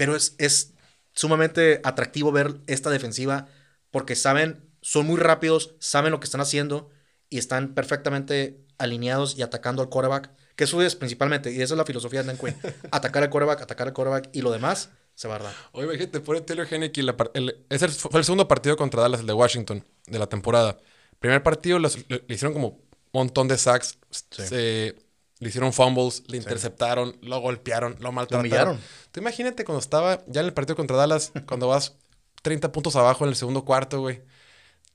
[0.00, 0.72] pero es, es
[1.12, 3.48] sumamente atractivo ver esta defensiva
[3.90, 6.88] porque saben, son muy rápidos, saben lo que están haciendo
[7.28, 10.30] y están perfectamente alineados y atacando al quarterback.
[10.56, 12.56] Que eso es principalmente, y esa es la filosofía de Dan Quinn.
[12.90, 15.54] atacar al quarterback, atacar al quarterback y lo demás se va a dar.
[15.72, 17.02] Oye, imagínate, pone Taylor Henneke.
[17.02, 20.78] la el- ese fue el segundo partido contra Dallas, el de Washington, de la temporada.
[21.18, 22.80] Primer partido los- le, le hicieron como un
[23.12, 23.98] montón de sacks.
[24.30, 24.96] se-
[25.40, 28.78] le hicieron fumbles, le interceptaron, lo golpearon, lo maltrataron.
[29.10, 31.96] Tú imagínate cuando estaba ya en el partido contra Dallas, cuando vas
[32.42, 34.22] 30 puntos abajo en el segundo cuarto, güey.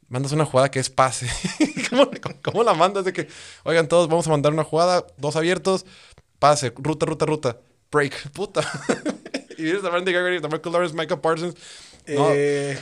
[0.08, 1.28] Mandas una jugada que es pase.
[1.90, 3.06] ¿Cómo, cómo- cómo la mandas?
[3.06, 3.28] De que,
[3.64, 5.86] oigan, todos vamos a mandar una jugada, dos abiertos,
[6.40, 7.58] pase, ruta, ruta, ruta,
[7.92, 8.62] break, puta.
[9.58, 11.56] y vienes a Randy Gregory, a Michael Lawrence, Michael Parsons,
[12.08, 12.30] No.
[12.34, 12.78] Eh,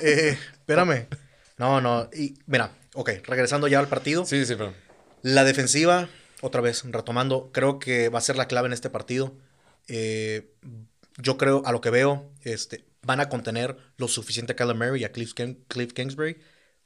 [0.00, 1.08] eh, espérame.
[1.56, 2.08] No, no.
[2.14, 4.24] Y mira, ok, regresando ya al partido.
[4.24, 4.72] Sí, sí, pero.
[5.22, 6.08] La defensiva,
[6.42, 9.36] otra vez, retomando, creo que va a ser la clave en este partido.
[9.88, 10.52] Eh,
[11.16, 15.04] yo creo, a lo que veo, este, van a contener lo suficiente a Kyler y
[15.04, 16.38] a Cliff, King- Cliff Kingsbury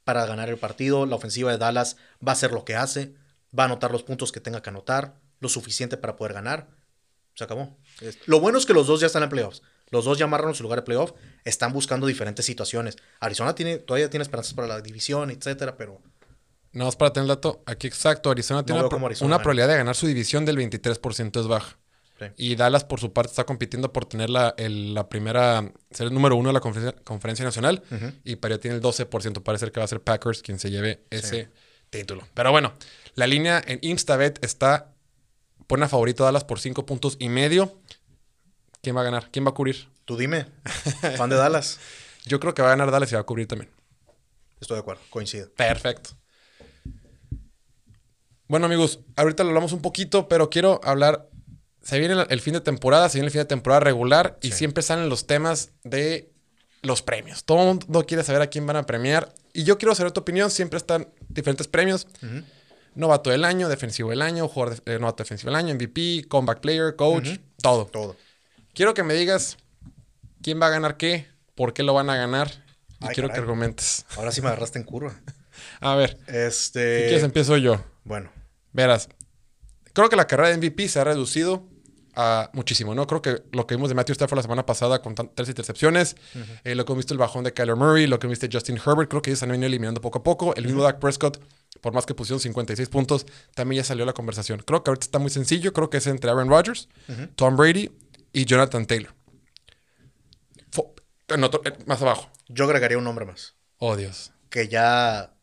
[0.05, 1.07] para ganar el partido.
[1.07, 3.15] La ofensiva de Dallas va a hacer lo que hace,
[3.57, 6.69] va a anotar los puntos que tenga que anotar, lo suficiente para poder ganar.
[7.35, 7.79] Se acabó.
[8.27, 9.63] Lo bueno es que los dos ya están en playoffs.
[9.91, 11.13] Los dos ya amarraron su lugar de playoff.
[11.45, 12.97] Están buscando diferentes situaciones.
[13.21, 16.01] Arizona tiene, todavía tiene esperanzas para la división, etcétera, pero
[16.73, 18.31] No, es para tener el dato aquí exacto.
[18.31, 21.77] Arizona tiene una, Arizona probabilidad de ganar su división del 23% es baja.
[22.19, 22.27] Sí.
[22.37, 26.15] Y Dallas, por su parte, está compitiendo por tener la, el- la primera, ser el
[26.15, 27.83] número uno de la conferencia, conferencia nacional.
[28.25, 29.43] Y para tiene el 12%.
[29.43, 31.51] Parece que va a ser Packers quien se lleve ese
[31.91, 32.27] título.
[32.33, 32.73] Pero bueno,
[33.17, 34.93] la línea en Instabet está,
[35.67, 37.81] pone a favorito a Dallas por 5 puntos y medio.
[38.83, 39.29] ¿Quién va a ganar?
[39.31, 39.89] ¿Quién va a cubrir?
[40.05, 40.47] tú dime,
[41.17, 41.79] fan de Dallas.
[42.25, 43.71] Yo creo que va a ganar Dallas y va a cubrir también.
[44.61, 45.51] Estoy de acuerdo, coincido.
[45.55, 46.11] Perfecto.
[48.53, 51.27] Bueno, amigos, ahorita lo hablamos un poquito, pero quiero hablar.
[51.83, 54.83] Se viene el- fin de temporada, se viene el fin de temporada regular y siempre
[54.83, 56.31] salen los temas de
[56.83, 57.45] los premios.
[57.45, 59.33] Todo el mundo quiere saber a quién van a premiar.
[59.55, 60.51] Y yo quiero saber tu opinión.
[60.51, 62.07] Siempre están diferentes premios.
[62.95, 66.61] Novato del año, defensivo del año, jugador de- eh, novato defensivo del año, MVP, comeback
[66.61, 67.87] player, coach, todo.
[67.87, 68.17] Todo.
[68.75, 69.57] Quiero que me digas
[70.43, 72.51] quién va a ganar qué, por qué lo van a ganar.
[73.01, 74.05] Y Ay, quiero que argumentes.
[74.15, 75.19] Ahora sí me agarraste en curva.
[75.81, 76.99] A ver, Este.
[76.99, 77.83] si quieres empiezo yo.
[78.05, 78.31] Bueno,
[78.73, 79.09] Verás,
[79.93, 81.69] creo que la carrera de MVP se ha reducido
[82.15, 83.07] a muchísimo, ¿no?
[83.07, 86.15] Creo que lo que vimos de Matthew Stafford la semana pasada con tres intercepciones,
[86.65, 88.55] eh, lo que hemos visto el bajón de Kyler Murray, lo que hemos visto de
[88.55, 90.55] Justin Herbert, creo que ellos han venido eliminando poco a poco.
[90.55, 91.43] El mismo Dak Prescott,
[91.81, 94.63] por más que pusieron 56 puntos, también ya salió la conversación.
[94.67, 96.89] Creo que ahorita está muy sencillo, creo que es entre Aaron Rodgers,
[97.35, 97.91] Tom Brady
[98.35, 99.15] y Jonathan Taylor.
[100.71, 100.93] Fo-
[101.29, 102.31] en otro- eh, más abajo.
[102.49, 103.55] yo agregaría un nombre más.
[103.79, 104.33] Oh, Dios.
[104.51, 105.35] Que ya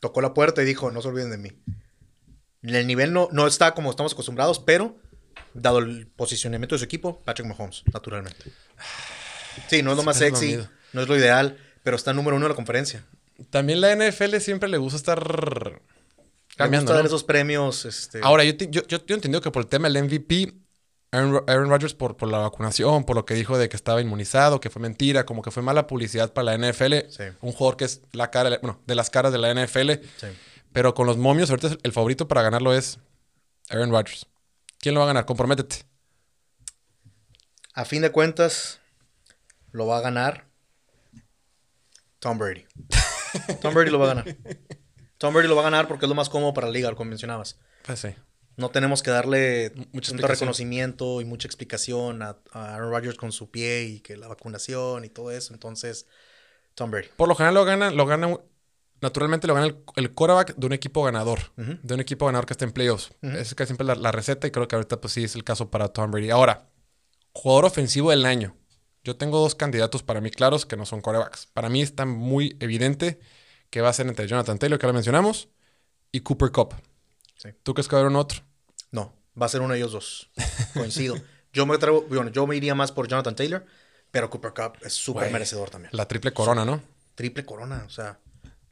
[0.00, 1.50] tocó la puerta y dijo: No se olviden de mí.
[2.62, 4.96] El nivel no, no está como estamos acostumbrados, pero
[5.54, 8.50] dado el posicionamiento de su equipo, Patrick Mahomes, naturalmente.
[9.68, 10.58] Sí, no es lo más sexy,
[10.92, 13.04] no es lo ideal, pero está número uno de la conferencia.
[13.50, 15.80] También la NFL siempre le gusta estar
[16.56, 16.86] cambiando.
[16.86, 17.06] gusta dar ¿no?
[17.08, 17.84] esos premios.
[17.84, 20.54] Este, Ahora, yo, te- yo, yo, yo entiendo que por el tema del MVP,
[21.12, 24.00] Aaron, Ro- Aaron Rodgers por, por la vacunación, por lo que dijo de que estaba
[24.00, 26.94] inmunizado, que fue mentira, como que fue mala publicidad para la NFL.
[27.10, 27.22] Sí.
[27.40, 29.90] Un jugador que es la cara, bueno, de las caras de la NFL.
[30.18, 30.26] Sí.
[30.72, 32.98] Pero con los momios, ahorita el favorito para ganarlo es
[33.70, 34.26] Aaron Rodgers.
[34.78, 35.26] ¿Quién lo va a ganar?
[35.26, 35.84] Comprométete.
[37.74, 38.80] A fin de cuentas,
[39.72, 40.46] lo va a ganar
[42.18, 42.66] Tom Brady.
[43.60, 44.36] Tom Brady lo va a ganar.
[45.18, 47.10] Tom Brady lo va a ganar porque es lo más cómodo para la liga, como
[47.10, 47.58] mencionabas.
[47.84, 48.08] Pues sí.
[48.56, 53.50] No tenemos que darle mucho reconocimiento y mucha explicación a, a Aaron Rodgers con su
[53.50, 55.52] pie y que la vacunación y todo eso.
[55.52, 56.06] Entonces,
[56.74, 57.08] Tom Brady.
[57.16, 58.36] Por lo general lo gana, lo gana,
[59.00, 62.52] naturalmente lo gana el, el quarterback de un equipo ganador, de un equipo ganador que
[62.52, 63.10] está en playoffs.
[63.22, 65.44] Esa es casi siempre la, la receta y creo que ahorita pues sí es el
[65.44, 66.30] caso para Tom Brady.
[66.30, 66.68] Ahora,
[67.32, 68.56] jugador ofensivo del año.
[69.04, 71.46] Yo tengo dos candidatos para mí claros que no son quarterbacks.
[71.46, 73.20] Para mí está muy evidente
[73.70, 75.48] que va a ser entre Jonathan Taylor, que ahora mencionamos,
[76.12, 76.74] y Cooper Cup.
[77.36, 77.50] Sí.
[77.62, 78.42] ¿Tú crees que va a haber un otro?
[78.90, 80.30] No, va a ser uno de ellos dos.
[80.74, 81.16] Coincido.
[81.52, 83.64] yo me atrevo, bueno, yo me iría más por Jonathan Taylor,
[84.10, 85.90] pero Cooper Cup es súper merecedor también.
[85.92, 86.82] La triple corona, ¿no?
[87.14, 88.18] Triple corona, o sea,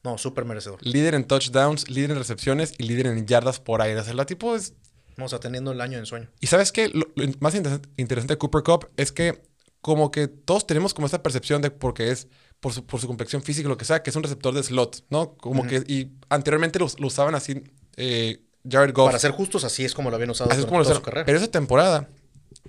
[0.06, 0.78] no, súper merecedor.
[0.86, 4.00] Líder en touchdowns, líder en recepciones y líder en yardas por aire.
[4.00, 4.74] O sea, la tipo es
[5.16, 6.28] Vamos a teniendo el año de ensueño.
[6.40, 6.90] Y sabes qué?
[6.90, 9.42] Lo, lo más interesante, interesante de Cooper Cup es que
[9.80, 12.28] como que todos tenemos como esta percepción de porque es
[12.60, 15.04] por su, por su complexión física, lo que sea, que es un receptor de slot,
[15.10, 15.36] ¿no?
[15.36, 17.62] Como que, y anteriormente lo, lo usaban así
[17.96, 19.06] eh, Jared Goff.
[19.06, 21.24] Para ser justos, así es como lo habían usado Así es lo su carrera.
[21.24, 22.08] Pero esa temporada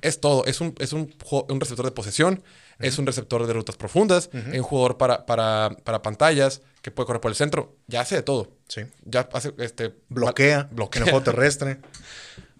[0.01, 0.45] es todo.
[0.45, 1.13] Es un, es un,
[1.49, 2.43] un receptor de posesión,
[2.79, 7.07] es un receptor de rutas profundas, es un jugador para, para, para pantallas, que puede
[7.07, 7.75] correr por el centro.
[7.87, 8.51] Ya hace de todo.
[8.67, 8.81] Sí.
[9.03, 9.95] Ya hace, este...
[10.09, 11.01] Bloquea, Bloquea.
[11.01, 11.79] en el juego terrestre.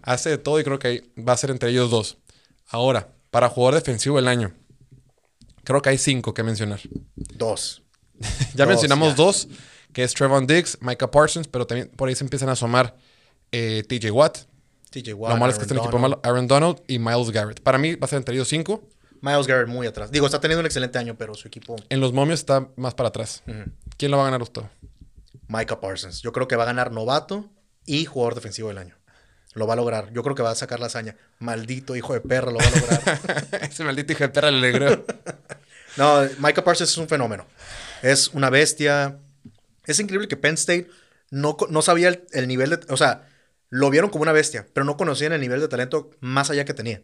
[0.01, 2.17] Hace de todo y creo que ahí va a ser entre ellos dos.
[2.69, 4.53] Ahora, para jugador defensivo del año,
[5.63, 6.79] creo que hay cinco que mencionar.
[7.15, 7.83] Dos.
[8.55, 9.15] Ya Dos, mencionamos ya.
[9.15, 9.47] dos,
[9.93, 12.95] que es Trevon Diggs, Micah Parsons, pero también por ahí se empiezan a asomar
[13.51, 14.39] eh, TJ Watt.
[14.89, 15.33] TJ Watt.
[15.33, 17.61] Lo malo es que está en equipo malo, Aaron Donald y Miles Garrett.
[17.61, 18.81] Para mí va a ser entre ellos cinco.
[19.21, 20.11] Miles Garrett muy atrás.
[20.11, 23.09] Digo, está teniendo un excelente año, pero su equipo, En los momios está más para
[23.09, 23.43] atrás.
[23.97, 24.63] ¿Quién lo va a ganar usted?
[25.47, 26.21] Micah Parsons.
[26.21, 27.49] Yo creo que va a ganar novato
[27.85, 28.95] y jugador defensivo del año.
[29.53, 30.11] Lo va a lograr.
[30.13, 31.15] Yo creo que va a sacar la hazaña.
[31.39, 33.47] Maldito hijo de perra, lo va a lograr.
[33.69, 35.05] Ese maldito hijo de perra le alegró.
[35.97, 37.47] no, Micah Parsons es un fenómeno.
[38.03, 39.17] Es una bestia.
[39.85, 40.87] Es increíble que Penn State
[41.31, 42.79] no, no sabía el, el nivel de...
[42.89, 43.27] O sea,
[43.69, 46.73] lo vieron como una bestia, pero no conocían el nivel de talento más allá que
[46.73, 47.01] tenía.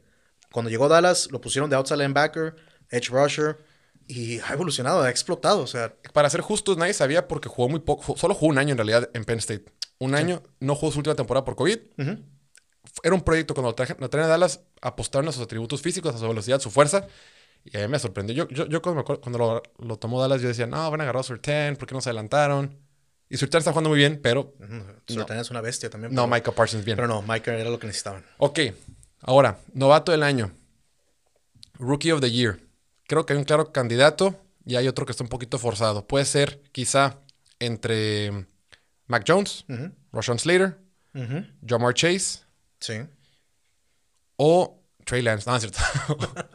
[0.54, 2.56] Cuando llegó Dallas, lo pusieron de outside linebacker,
[2.90, 3.58] edge rusher.
[4.08, 5.62] y ha evolucionado, ha explotado.
[5.62, 8.16] O sea, Para ser justos, nadie sabía porque jugó muy poco.
[8.18, 9.66] Solo jugó un año en realidad en Penn State.
[10.00, 11.80] Un año, no jugó su última temporada por COVID.
[11.98, 12.18] Ujú.
[13.02, 16.14] Era un proyecto cuando lo traje- lo traen a Dallas, apostaron a sus atributos físicos,
[16.14, 17.08] a su velocidad, su fuerza.
[17.64, 18.36] Y a mí me sorprendió.
[18.36, 21.00] Yo, yo, yo cuando, me acuerdo- cuando lo, lo tomó Dallas, yo decía, no, van
[21.00, 22.78] a agarrar a Surtain, ¿por qué no se adelantaron?
[23.30, 24.54] Y Surtain está jugando muy bien, pero
[25.08, 26.14] Surtain es una bestia también.
[26.14, 26.98] no, pero- Micah Parsons bien.
[26.98, 28.26] Pero no, Micah era lo que necesitaban.
[28.38, 28.60] Ok,
[29.24, 30.52] ahora, novato del año.
[31.80, 32.60] Rookie of the Year.
[33.08, 36.08] Creo que hay un claro candidato y hay otro que está un poquito forzado.
[36.08, 37.18] Puede ser quizá
[37.60, 38.48] entre
[39.08, 39.92] Mac Jones, Ujú.
[40.12, 40.78] Rashawn Slater.
[41.68, 42.40] Jamar Chase
[42.80, 42.94] Sí.
[44.36, 45.50] o Trey Lance.
[45.50, 45.80] No, es cierto.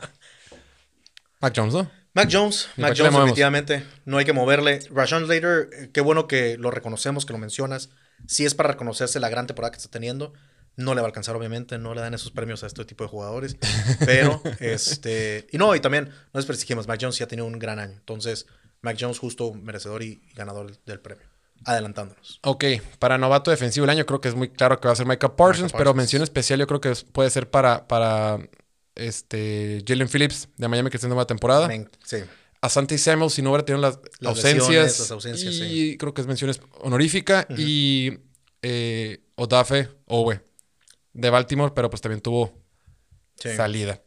[1.40, 1.90] Mac Jones, ¿no?
[2.14, 4.80] Mac Jones, ¿Y Mac Jones definitivamente, no hay que moverle.
[4.90, 7.90] Rashawn Slater, eh, qué bueno que lo reconocemos, que lo mencionas.
[8.26, 10.32] Si es para reconocerse la gran temporada que está teniendo,
[10.78, 13.10] no le va a alcanzar obviamente, no le dan esos premios a este tipo de
[13.10, 13.56] jugadores.
[14.06, 17.78] Pero, este, y no, y también, no desprestigiemos, Mac Jones sí ha tenido un gran
[17.80, 17.94] año.
[17.94, 18.46] Entonces,
[18.80, 21.26] Mac Jones justo merecedor y ganador del premio,
[21.64, 22.38] adelantándonos.
[22.44, 22.64] Ok,
[23.00, 25.34] para novato defensivo del año creo que es muy claro que va a ser Micah
[25.34, 28.38] Parsons, Micah pero mención especial yo creo que puede ser para, para
[28.94, 31.66] este, Jalen Phillips de Miami que está en nueva temporada.
[31.66, 32.18] Men- sí,
[32.60, 34.68] Asante Samuel, si no hubiera tenido las, Las ausencias.
[34.68, 35.58] lesiones, las ausencias, y
[35.92, 35.96] sí.
[35.98, 37.46] creo que es mención honorífica.
[37.56, 38.18] Y
[38.62, 40.40] eh, Odafe Owe
[41.20, 42.52] de Baltimore, pero pues también tuvo
[43.36, 43.54] sí.
[43.56, 44.00] salida.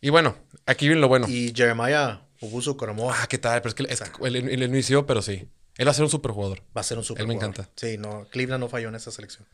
[0.00, 1.26] Y bueno, aquí viene lo bueno.
[1.28, 3.62] Y Jeremiah Obusu Koromoa Ah, ¿qué tal?
[3.62, 5.48] Pero es que es que él- él no inició, pero sí.
[5.76, 6.60] Él va a ser un superjugador.
[6.76, 7.68] va a ser un super Él me encanta.
[7.76, 9.46] Sí, no, Cleveland no falló en esa selección.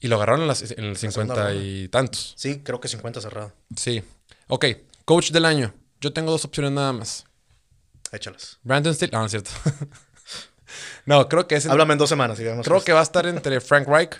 [0.00, 2.34] Y lo agarraron en, las- en el segunda 50 y tantos.
[2.36, 3.52] Sí, creo que 50 cerrado.
[3.76, 4.02] Sí.
[4.46, 4.66] Ok,
[5.04, 5.74] coach del año.
[6.00, 7.24] Yo tengo dos opciones nada más.
[8.12, 8.58] Échalas.
[8.62, 9.10] Brandon Steele.
[9.16, 9.50] Ah, no es cierto.
[11.06, 11.66] no, creo que es.
[11.66, 12.66] Háblame en dos semanas y vemos.
[12.66, 14.14] Creo que va a estar entre Frank Reich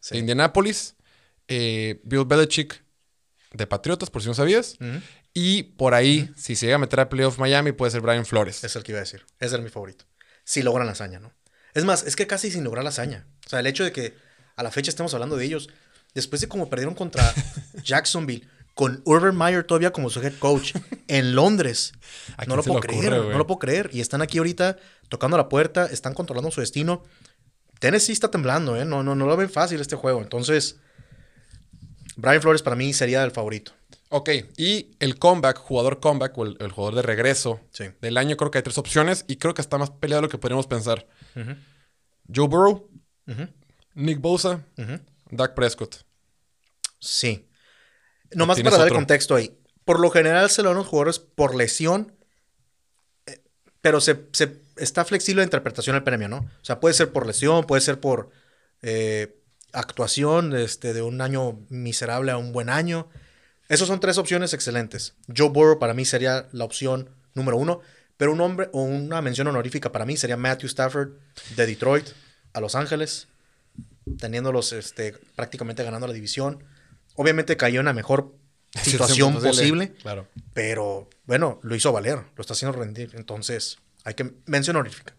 [0.00, 0.14] Sí.
[0.14, 0.94] de Indianapolis,
[1.54, 2.82] eh, Bill Belichick
[3.52, 4.76] de Patriotas, por si no sabías.
[5.34, 8.64] Y por ahí, si se llega a meter a playoff Miami, puede ser Brian Flores.
[8.64, 9.26] Es el que iba a decir.
[9.38, 10.06] Ese era mi favorito.
[10.44, 11.34] Si logran la hazaña, ¿no?
[11.74, 13.26] Es más, es que casi sin lograr la hazaña.
[13.46, 14.14] O sea, el hecho de que
[14.56, 15.68] a la fecha estemos hablando de ellos,
[16.14, 17.34] después de cómo perdieron contra
[17.84, 20.74] Jacksonville, con Urban Meyer todavía como su head coach
[21.08, 21.92] en Londres.
[22.38, 23.90] ¿A No lo puedo creer, ocurre, no lo puedo creer.
[23.92, 24.78] Y están aquí ahorita
[25.10, 27.02] tocando la puerta, están controlando su destino.
[27.78, 28.86] Tennessee está temblando, ¿eh?
[28.86, 30.22] No, no, no lo ven fácil este juego.
[30.22, 30.78] Entonces,
[32.16, 33.72] Brian Flores para mí sería el favorito.
[34.10, 37.84] Ok, y el comeback, jugador comeback o el, el jugador de regreso Sí.
[38.02, 40.30] del año, creo que hay tres opciones y creo que está más peleado de lo
[40.30, 41.06] que podríamos pensar.
[41.34, 42.90] Joe Burrow,
[43.94, 44.64] Nick Bosa.
[45.30, 45.96] Dak Prescott.
[46.98, 47.48] Sí.
[48.34, 49.58] Nomás para dar el contexto ahí.
[49.84, 52.14] Por lo general se lo dan los jugadores por lesión,
[53.26, 53.42] eh,
[53.80, 56.36] pero se, se- está flexible la interpretación del premio, ¿no?
[56.38, 58.30] O sea, puede ser por lesión, puede ser por
[58.82, 59.41] eh,
[59.72, 63.08] actuación este, de un año miserable a un buen año.
[63.68, 65.14] Esas son tres opciones excelentes.
[65.34, 67.80] Joe Burrow para mí sería la opción número uno,
[68.16, 71.10] pero un hombre o una mención honorífica para mí sería Matthew Stafford
[71.56, 72.06] de Detroit
[72.52, 73.28] a Los Ángeles
[74.18, 76.64] teniéndolos este, prácticamente ganando la división.
[77.14, 78.34] Obviamente cayó en la mejor
[78.82, 80.26] situación posible, Claro.
[80.54, 83.10] pero bueno, lo hizo valer, lo está haciendo rendir.
[83.14, 85.14] Entonces, hay que mención honorífica.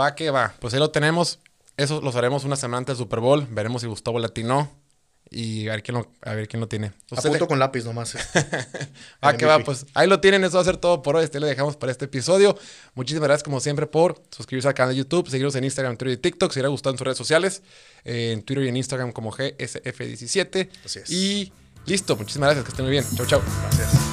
[0.00, 0.54] Va que va.
[0.58, 1.38] Pues ahí lo tenemos.
[1.76, 3.46] Eso los haremos una semana antes del Super Bowl.
[3.50, 4.70] Veremos si Gustavo latinó.
[5.30, 6.92] Y a ver quién lo, a ver quién lo tiene.
[7.10, 8.14] Usted Apunto le- con lápiz nomás.
[9.24, 11.24] Va el que va, pues ahí lo tienen, eso va a ser todo por hoy.
[11.24, 12.56] Este lo dejamos para este episodio.
[12.94, 16.20] Muchísimas gracias, como siempre, por suscribirse al canal de YouTube, seguirnos en Instagram, Twitter y
[16.20, 17.62] TikTok, si les ha gustado en sus redes sociales,
[18.04, 20.68] eh, en Twitter y en Instagram como GSF17.
[20.84, 21.10] Así es.
[21.10, 21.52] Y
[21.86, 23.04] listo, muchísimas gracias, que estén muy bien.
[23.16, 23.40] Chau, chau.
[23.62, 24.03] Gracias.